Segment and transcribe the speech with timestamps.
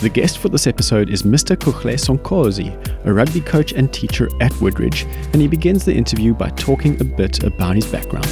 [0.00, 1.54] The guest for this episode is Mr.
[1.56, 2.74] Kuhle Sonkosi,
[3.04, 7.04] a rugby coach and teacher at Woodridge, and he begins the interview by talking a
[7.04, 8.26] bit about his background.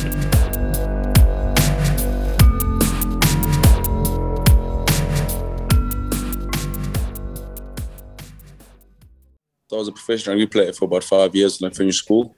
[9.71, 12.35] I was a professional rugby player for about five years when I finished school.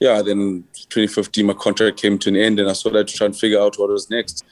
[0.00, 3.36] Yeah, then 2015 my contract came to an end and I started to try and
[3.36, 4.44] figure out what was next.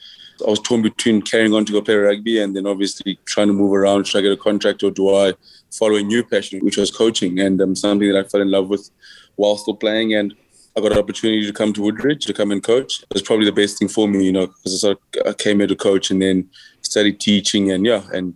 [0.45, 3.53] I was torn between carrying on to go play rugby and then obviously trying to
[3.53, 5.33] move around, try to get a contract, or do I
[5.71, 8.69] follow a new passion, which was coaching, and um, something that I fell in love
[8.69, 8.89] with
[9.35, 10.13] while still playing.
[10.13, 10.35] And
[10.75, 13.01] I got an opportunity to come to Woodridge to come and coach.
[13.01, 15.59] It was probably the best thing for me, you know, because I, sort I came
[15.59, 16.49] here to coach and then
[16.81, 18.35] studied teaching and yeah, and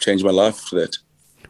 [0.00, 0.96] changed my life for that.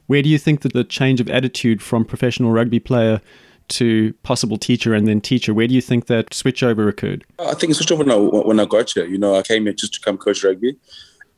[0.07, 3.21] Where do you think that the change of attitude from professional rugby player
[3.69, 7.25] to possible teacher and then teacher, where do you think that switchover occurred?
[7.39, 9.07] I think it switched over when I, when I got here.
[9.07, 10.77] You know, I came here just to come coach rugby.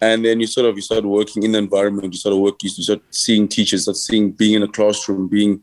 [0.01, 2.13] And then you sort of you started working in the environment.
[2.13, 2.63] You sort of work.
[2.63, 5.63] You start seeing teachers, start seeing being in a classroom, being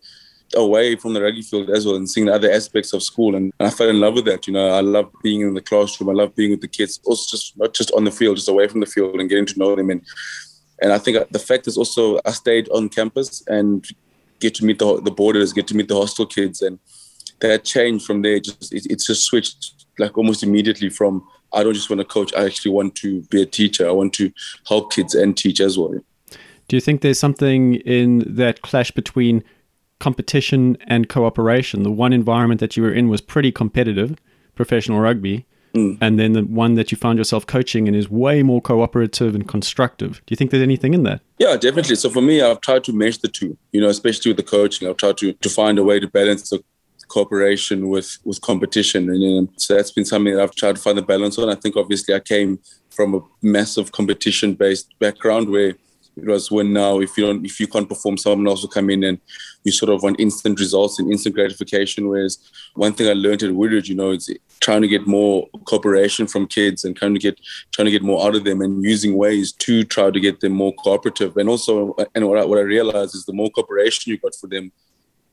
[0.56, 3.36] away from the rugby field as well, and seeing the other aspects of school.
[3.36, 4.46] And I fell in love with that.
[4.46, 6.12] You know, I love being in the classroom.
[6.12, 7.00] I love being with the kids.
[7.06, 9.60] Also, just not just on the field, just away from the field and getting to
[9.60, 10.02] know them and
[10.82, 13.86] and I think the fact is also I stayed on campus and
[14.40, 16.80] get to meet the, the boarders, get to meet the hostel kids, and
[17.40, 18.40] that changed from there.
[18.40, 22.34] Just it, it's just switched like almost immediately from I don't just want to coach.
[22.36, 23.88] I actually want to be a teacher.
[23.88, 24.32] I want to
[24.68, 25.94] help kids and teach as well.
[26.68, 29.44] Do you think there's something in that clash between
[30.00, 31.84] competition and cooperation?
[31.84, 34.18] The one environment that you were in was pretty competitive,
[34.56, 35.46] professional rugby
[35.78, 35.98] Mm.
[36.02, 39.48] And then the one that you found yourself coaching and is way more cooperative and
[39.48, 40.22] constructive.
[40.26, 41.22] Do you think there's anything in that?
[41.38, 41.96] Yeah, definitely.
[41.96, 44.88] So for me, I've tried to mesh the two, you know, especially with the coaching.
[44.88, 46.64] I've tried to, to find a way to balance the
[47.08, 49.10] cooperation with, with competition.
[49.10, 51.50] And you know, so that's been something that I've tried to find the balance on.
[51.50, 52.60] I think obviously I came
[52.90, 55.76] from a massive competition based background where
[56.18, 58.90] it was when now if you don't if you can't perform, someone else will come
[58.90, 59.20] in and
[59.64, 62.08] you sort of want instant results and instant gratification.
[62.08, 62.40] Whereas
[62.74, 64.30] one thing I learned at Woodridge, you know, it's
[64.60, 67.40] trying to get more cooperation from kids and trying to get
[67.72, 70.54] trying to get more out of them and using ways to try to get them
[70.54, 71.38] more cooperative.
[71.38, 74.36] And also, uh, and what I, what I realized is the more cooperation you got
[74.36, 74.72] for them,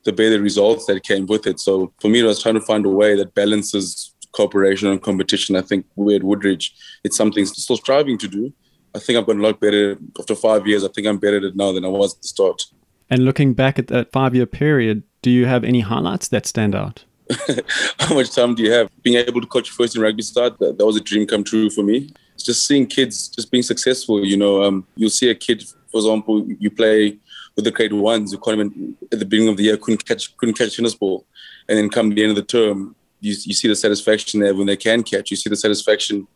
[0.03, 1.59] the better results that came with it.
[1.59, 5.55] So for me, I was trying to find a way that balances cooperation and competition.
[5.55, 8.53] I think we at Woodridge, it's something still striving to do
[8.95, 10.83] I think I've gotten a lot better after five years.
[10.83, 12.63] I think I'm better at it now than I was at the start.
[13.09, 16.73] And looking back at that five year period, do you have any highlights that stand
[16.73, 17.03] out?
[17.99, 18.89] How much time do you have?
[19.03, 21.69] Being able to coach first in rugby start, that, that was a dream come true
[21.69, 22.09] for me.
[22.35, 24.23] It's just seeing kids just being successful.
[24.23, 27.17] You know, um, you'll see a kid, for example, you play
[27.55, 30.35] with the grade ones who can't even, at the beginning of the year couldn't catch
[30.37, 31.25] couldn't catch tennis ball,
[31.67, 34.67] and then come the end of the term, you, you see the satisfaction there when
[34.67, 35.31] they can catch.
[35.31, 36.27] You see the satisfaction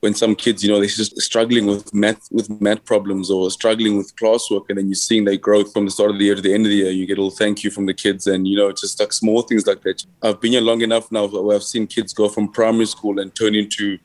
[0.00, 3.96] when some kids, you know, they're just struggling with math with math problems or struggling
[3.96, 6.42] with classwork, and then you're seeing their growth from the start of the year to
[6.42, 6.90] the end of the year.
[6.90, 9.42] You get a little thank you from the kids, and you know, just like small
[9.42, 10.04] things like that.
[10.22, 13.34] I've been here long enough now where I've seen kids go from primary school and
[13.34, 13.98] turn into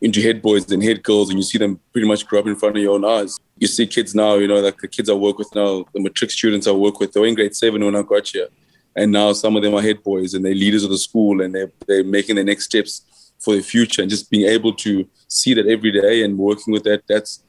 [0.00, 2.56] into head boys and head girls, and you see them pretty much grow up in
[2.56, 3.38] front of your own eyes.
[3.58, 6.30] You see kids now, you know, like the kids I work with now, the matric
[6.30, 8.48] students I work with, they were in grade seven when I got here,
[8.94, 11.52] and now some of them are head boys and they're leaders of the school, and
[11.52, 13.02] they're they're making their next steps
[13.42, 16.84] for the future, and just being able to see that every day and working with
[16.84, 17.42] that that's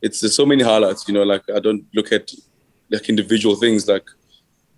[0.00, 2.32] it's there's so many highlights you know like i don't look at
[2.90, 4.06] like individual things like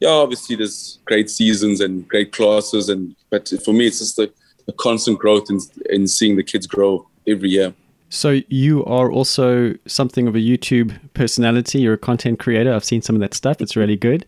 [0.00, 4.31] yeah obviously there's great seasons and great classes and but for me it's just a,
[4.69, 5.60] a constant growth in,
[5.90, 7.72] in seeing the kids grow every year.
[8.10, 11.81] So you are also something of a youtube personality.
[11.81, 12.75] You're a content creator.
[12.75, 13.60] I've seen some of that stuff.
[13.60, 14.26] It's really good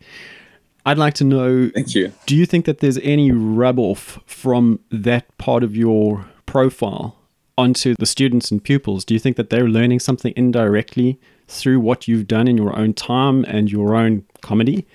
[0.86, 1.70] I'd like to know.
[1.74, 2.12] Thank you.
[2.26, 7.16] Do you think that there's any rub off from that part of your profile
[7.56, 9.04] onto the students and pupils?
[9.04, 12.92] Do you think that they're learning something indirectly through what you've done in your own
[12.92, 14.86] time and your own comedy?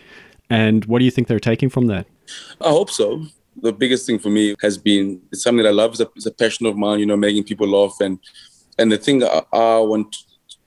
[0.50, 2.06] And what do you think they're taking from that?
[2.62, 3.26] I hope so.
[3.62, 5.92] The biggest thing for me has been it's something that I love.
[5.92, 7.96] It's a, it's a passion of mine, you know, making people laugh.
[8.00, 8.20] And
[8.78, 10.20] and the thing I, I want to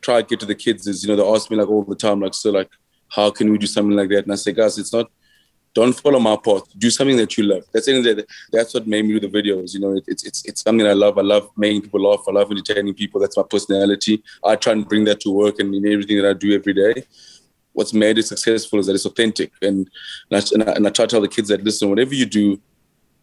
[0.03, 1.95] try to get to the kids is, you know, they ask me like all the
[1.95, 2.69] time, like, so like,
[3.15, 4.25] how can we do something like that?
[4.25, 5.11] And I say, guys, it's not
[5.75, 6.65] don't follow my path.
[6.77, 7.65] Do something that you love.
[7.73, 8.27] That's that.
[8.53, 9.73] That's what made me do the videos.
[9.75, 11.17] You know, it, it's it's it's something I love.
[11.19, 12.25] I love making people laugh.
[12.29, 13.21] I love entertaining people.
[13.21, 14.23] That's my personality.
[14.45, 17.05] I try and bring that to work and in everything that I do every day.
[17.73, 19.53] What's made it successful is that it's authentic.
[19.63, 19.89] And
[20.31, 22.27] and I, and I, and I try to tell the kids that listen, whatever you
[22.27, 22.61] do,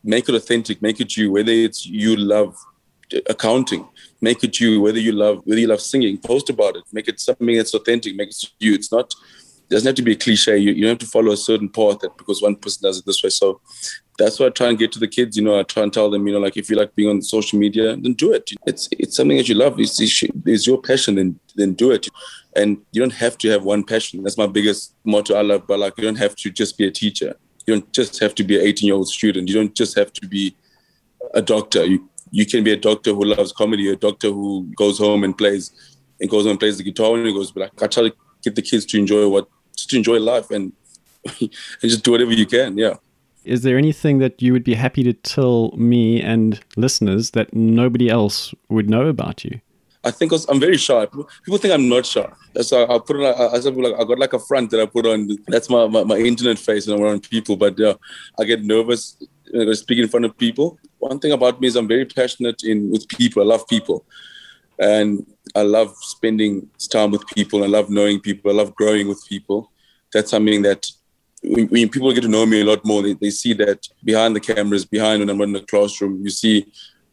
[0.03, 0.81] make it authentic.
[0.81, 1.31] Make it you.
[1.31, 2.57] Whether it's you love
[3.27, 3.87] accounting,
[4.21, 4.81] make it you.
[4.81, 6.83] Whether you love whether you love singing, post about it.
[6.91, 8.15] Make it something that's authentic.
[8.15, 8.73] Make it you.
[8.73, 9.13] It's not
[9.69, 10.57] doesn't have to be a cliche.
[10.57, 13.05] You, you don't have to follow a certain path that because one person does it
[13.05, 13.29] this way.
[13.29, 13.61] So
[14.17, 15.37] that's what I try and get to the kids.
[15.37, 17.21] You know, I try and tell them, you know, like if you like being on
[17.21, 18.51] social media, then do it.
[18.65, 19.79] It's it's something that you love.
[19.79, 22.07] It's, it's your passion, then then do it.
[22.55, 24.23] And you don't have to have one passion.
[24.23, 25.35] That's my biggest motto.
[25.35, 27.35] I love, but like you don't have to just be a teacher.
[27.65, 29.47] You don't just have to be an 18 year old student.
[29.47, 30.55] You don't just have to be
[31.33, 31.85] a doctor.
[31.85, 35.37] You you can be a doctor who loves comedy, a doctor who goes home and
[35.37, 35.71] plays
[36.19, 38.15] and goes home and plays the guitar and he goes, but like I try to
[38.43, 39.47] get the kids to enjoy what
[39.79, 40.73] just enjoy life and
[41.41, 42.77] and just do whatever you can.
[42.77, 42.95] Yeah.
[43.45, 48.09] Is there anything that you would be happy to tell me and listeners that nobody
[48.09, 49.59] else would know about you?
[50.03, 51.05] I think I'm very shy.
[51.05, 52.29] People think I'm not shy.
[52.61, 55.05] So I put on, I, said, like, I got like a front that I put
[55.05, 55.29] on.
[55.47, 57.57] That's my, my, my internet face when I'm around people.
[57.57, 57.93] But yeah,
[58.39, 60.79] I get nervous uh, when I speak in front of people.
[60.99, 63.41] One thing about me is I'm very passionate in with people.
[63.41, 64.05] I love people.
[64.79, 67.63] And I love spending time with people.
[67.63, 68.51] I love knowing people.
[68.51, 69.71] I love growing with people.
[70.13, 70.89] That's something that
[71.43, 74.39] when, people get to know me a lot more, they, they, see that behind the
[74.39, 76.71] cameras, behind when I'm in the classroom, you see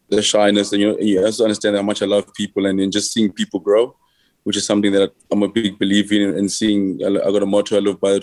[0.09, 3.13] the shyness, and you, you also understand how much I love people, and then just
[3.13, 3.97] seeing people grow,
[4.45, 6.37] which is something that I'm a big believer in.
[6.39, 8.21] And seeing, I got a motto I live by.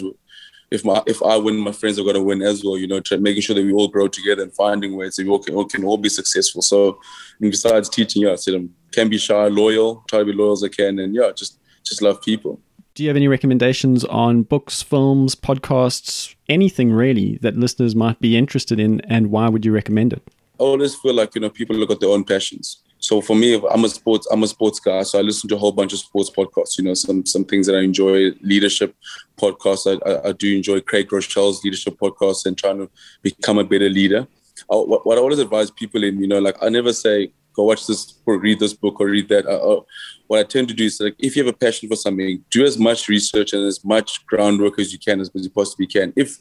[0.72, 2.78] If my if I win, my friends are gonna win as well.
[2.78, 5.30] You know, try, making sure that we all grow together and finding ways that we
[5.30, 6.62] all can, all can all be successful.
[6.62, 7.00] So,
[7.40, 10.64] besides teaching, yeah, I said I'm can be shy, loyal, try to be loyal as
[10.64, 12.60] I can, and yeah, just just love people.
[12.96, 18.38] Do you have any recommendations on books, films, podcasts, anything really that listeners might be
[18.38, 20.24] interested in, and why would you recommend it?
[20.60, 22.84] I always feel like you know people look at their own passions.
[23.00, 25.58] So for me, I'm a sports I'm a sports guy, so I listen to a
[25.58, 26.78] whole bunch of sports podcasts.
[26.78, 28.96] You know, some some things that I enjoy, leadership
[29.38, 29.86] podcasts.
[29.92, 32.90] I, I, I do enjoy Craig Groeschel's leadership podcast and trying to
[33.22, 34.26] become a better leader.
[34.72, 37.64] I, what, what I always advise people in, you know, like I never say go
[37.64, 39.46] watch this or read this book or read that.
[39.46, 39.82] Uh, uh,
[40.28, 42.66] what I tend to do is like, if you have a passion for something, do
[42.66, 46.14] as much research and as much groundwork as you can, as, you possibly can.
[46.16, 46.38] If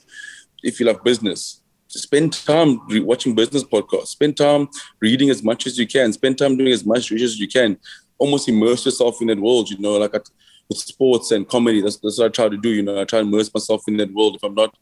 [0.63, 4.09] if you love business, spend time re- watching business podcasts.
[4.09, 4.69] Spend time
[5.01, 6.13] reading as much as you can.
[6.13, 7.79] Spend time doing as much research as you can.
[8.19, 9.71] Almost immerse yourself in that world.
[9.71, 10.13] You know, like
[10.69, 12.69] with sports and comedy, that's, that's what I try to do.
[12.69, 14.37] You know, I try to immerse myself in that world.
[14.37, 14.77] If I'm not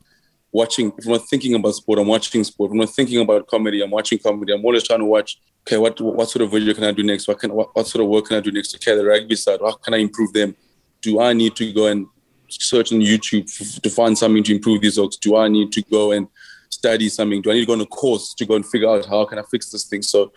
[0.53, 2.69] watching, if I'm not thinking about sport, I'm watching sport.
[2.69, 4.53] If I'm not thinking about comedy, I'm watching comedy.
[4.53, 7.29] I'm always trying to watch okay, what what sort of video can I do next?
[7.29, 8.75] What can what, what sort of work can I do next?
[8.77, 10.55] Okay, the rugby side, how can I improve them?
[11.03, 12.07] Do I need to go and
[12.49, 15.17] search on YouTube f- to find something to improve these works?
[15.17, 16.29] Do I need to go and
[16.69, 17.43] study something?
[17.43, 19.39] Do I need to go on a course to go and figure out how can
[19.39, 20.03] I fix this thing?
[20.03, 20.33] So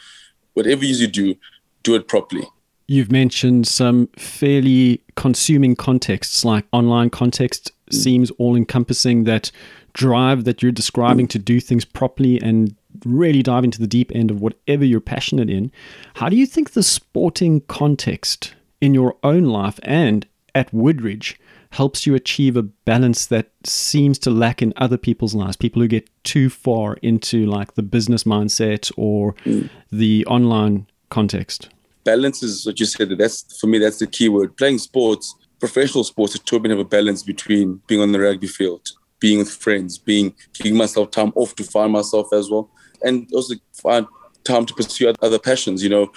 [0.54, 1.36] whatever you do,
[1.84, 2.48] do it properly.
[2.88, 7.94] You've mentioned some fairly consuming contexts, like online context mm.
[7.94, 9.52] seems all encompassing that
[9.94, 12.76] drive that you're describing to do things properly and
[13.06, 15.72] really dive into the deep end of whatever you're passionate in,
[16.16, 21.40] how do you think the sporting context in your own life and at Woodridge
[21.72, 25.56] helps you achieve a balance that seems to lack in other people's lives?
[25.56, 29.70] People who get too far into like the business mindset or mm.
[29.92, 31.70] the online context.
[32.04, 33.10] Balance is what you said.
[33.18, 33.80] That's for me.
[33.80, 34.58] That's the key word.
[34.58, 38.90] Playing sports, professional sports, to have a balance between being on the rugby field,
[39.24, 42.70] being with friends, being giving myself time off to find myself as well
[43.04, 44.08] and also find
[44.44, 45.84] time to pursue other passions.
[45.84, 46.12] You know,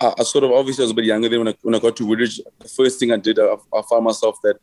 [0.00, 1.78] I, I, sort of obviously I was a bit younger then when I when I
[1.78, 2.40] got to Woodridge.
[2.60, 4.58] The first thing I did, I, I found myself that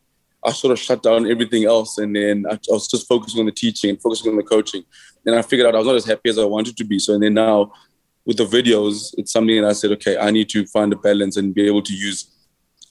[0.46, 3.46] I sort of shut down everything else, and then I, I, was just focusing on
[3.46, 4.84] the teaching and focusing on the coaching.
[5.26, 7.00] And I figured out I was not as happy as I wanted to be.
[7.00, 7.72] So and then now
[8.26, 11.38] with the videos, it's something that I said, okay, I need to find a balance
[11.38, 12.32] and be able to use.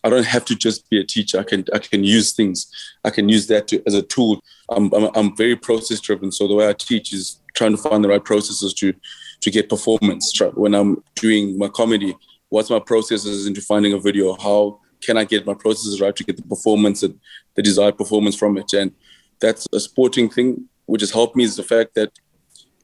[0.04, 1.40] I don't have to just be a teacher.
[1.40, 2.70] I can I can use things.
[3.04, 4.42] I can use that to, as a tool.
[4.70, 6.32] I'm, I'm, I'm very process driven.
[6.32, 8.94] So the way I teach is trying to find the right processes to
[9.40, 10.40] to get performance.
[10.54, 12.16] When I'm doing my comedy,
[12.48, 14.34] what's my processes into finding a video?
[14.36, 17.18] How can I get my processes right to get the performance and
[17.54, 18.72] the desired performance from it?
[18.72, 18.92] And
[19.40, 22.12] that's a sporting thing, which has helped me is the fact that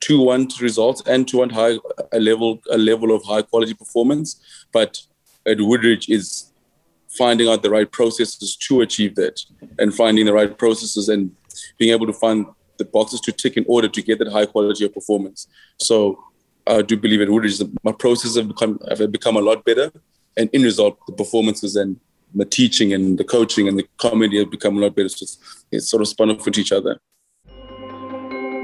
[0.00, 1.78] to want results and to want high
[2.12, 4.40] a level a level of high quality performance.
[4.72, 5.00] But
[5.46, 6.52] at Woodridge is
[7.08, 9.40] finding out the right processes to achieve that
[9.78, 11.34] and finding the right processes and
[11.80, 12.46] being able to find
[12.78, 15.48] the boxes to tick in order to get that high quality of performance.
[15.80, 16.22] So
[16.66, 19.90] I do believe at Woodridge, my processes have become have become a lot better,
[20.36, 21.98] and in result, the performances and
[22.34, 25.08] the teaching and the coaching and the comedy have become a lot better.
[25.08, 27.00] So it's, it's sort of spun off with each other.